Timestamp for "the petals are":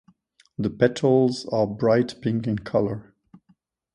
0.57-1.67